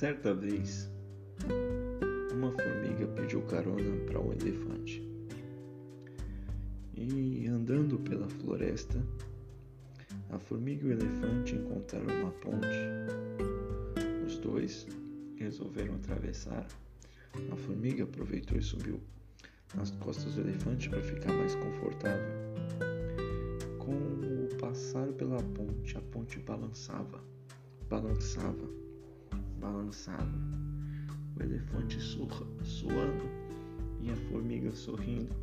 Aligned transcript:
Certa 0.00 0.32
vez, 0.32 0.90
uma 2.32 2.50
formiga 2.52 3.06
pediu 3.08 3.42
carona 3.42 4.02
para 4.06 4.18
um 4.18 4.32
elefante. 4.32 5.06
E 6.94 7.46
andando 7.46 7.98
pela 7.98 8.26
floresta, 8.26 8.98
a 10.30 10.38
formiga 10.38 10.86
e 10.86 10.88
o 10.88 10.92
elefante 10.92 11.54
encontraram 11.54 12.18
uma 12.18 12.30
ponte. 12.30 12.66
Os 14.26 14.38
dois 14.38 14.86
resolveram 15.36 15.96
atravessar. 15.96 16.66
A 17.52 17.56
formiga 17.56 18.04
aproveitou 18.04 18.56
e 18.56 18.62
subiu 18.62 18.98
nas 19.74 19.90
costas 19.90 20.34
do 20.34 20.40
elefante 20.40 20.88
para 20.88 21.02
ficar 21.02 21.34
mais 21.34 21.54
confortável. 21.56 22.32
Com 23.78 23.92
o 23.92 24.48
passar 24.58 25.08
pela 25.08 25.42
ponte, 25.42 25.98
a 25.98 26.00
ponte 26.00 26.38
balançava, 26.38 27.22
balançava, 27.86 28.66
balançava. 29.60 30.30
O 31.36 31.42
elefante 31.42 32.00
surra, 32.00 32.46
suando 32.62 33.24
e 34.00 34.10
a 34.10 34.16
formiga 34.30 34.72
sorrindo. 34.72 35.34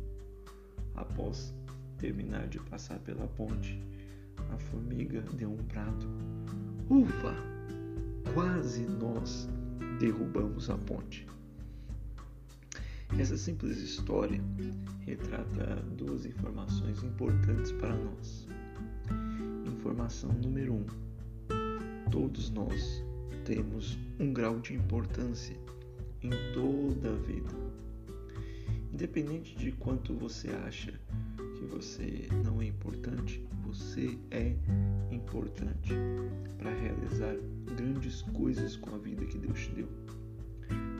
Após 0.94 1.54
terminar 1.98 2.48
de 2.48 2.58
passar 2.60 2.98
pela 3.00 3.26
ponte, 3.28 3.82
a 4.52 4.58
formiga 4.58 5.22
deu 5.34 5.52
um 5.52 5.64
prato. 5.64 6.06
Ufa! 6.90 7.34
Quase 8.34 8.82
nós 8.82 9.48
derrubamos 9.98 10.70
a 10.70 10.76
ponte. 10.76 11.26
Essa 13.18 13.36
simples 13.36 13.78
história 13.78 14.40
retrata 15.00 15.76
duas 15.96 16.26
informações 16.26 17.02
importantes 17.02 17.72
para 17.72 17.96
nós. 17.96 18.46
Informação 19.66 20.30
número 20.32 20.74
um: 20.74 20.86
todos 22.10 22.50
nós 22.50 23.02
temos 23.48 23.98
um 24.20 24.30
grau 24.30 24.60
de 24.60 24.74
importância 24.74 25.56
em 26.22 26.28
toda 26.52 27.08
a 27.08 27.16
vida. 27.16 27.48
Independente 28.92 29.56
de 29.56 29.72
quanto 29.72 30.12
você 30.12 30.50
acha 30.66 30.92
que 31.56 31.64
você 31.64 32.28
não 32.44 32.60
é 32.60 32.66
importante, 32.66 33.42
você 33.64 34.18
é 34.30 34.54
importante 35.10 35.94
para 36.58 36.74
realizar 36.74 37.34
grandes 37.74 38.20
coisas 38.20 38.76
com 38.76 38.94
a 38.94 38.98
vida 38.98 39.24
que 39.24 39.38
Deus 39.38 39.58
te 39.58 39.72
deu. 39.76 39.88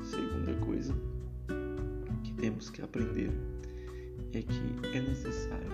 Segunda 0.03 0.55
coisa, 0.65 0.95
temos 2.41 2.71
que 2.71 2.81
aprender 2.81 3.31
é 4.33 4.41
que 4.41 4.97
é 4.97 5.03
necessário 5.03 5.71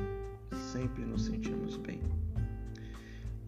sempre 0.73 1.05
nos 1.05 1.27
sentirmos 1.27 1.77
bem. 1.77 2.01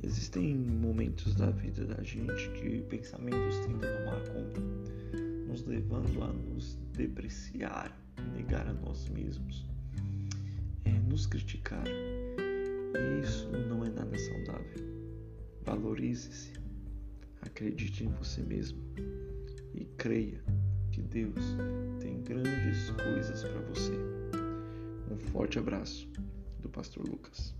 Existem 0.06 0.54
momentos 0.54 1.34
da 1.34 1.50
vida 1.50 1.84
da 1.84 2.00
gente 2.00 2.48
que 2.50 2.80
pensamentos 2.82 3.58
tendem 3.58 3.90
a 3.90 3.98
tomar 3.98 4.20
conta, 4.28 4.60
nos 5.48 5.64
levando 5.64 6.22
a 6.22 6.32
nos 6.32 6.78
depreciar, 6.92 7.92
negar 8.32 8.68
a 8.68 8.72
nós 8.72 9.08
mesmos, 9.08 9.66
é, 10.84 10.92
nos 10.92 11.26
criticar. 11.26 11.84
E 11.88 13.20
isso 13.20 13.50
não 13.68 13.84
é 13.84 13.90
nada 13.90 14.16
saudável. 14.16 14.86
Valorize-se, 15.64 16.52
acredite 17.42 18.04
em 18.04 18.08
você 18.10 18.44
mesmo 18.44 18.78
e 19.74 19.86
creia 19.98 20.40
que 20.92 21.02
Deus 21.02 21.56
tem 21.98 22.22
grandes 22.22 22.90
coisas 22.90 23.42
para 23.42 23.60
você. 23.62 23.98
Um 25.10 25.18
forte 25.18 25.58
abraço 25.58 26.08
do 26.60 26.68
Pastor 26.68 27.08
Lucas. 27.08 27.52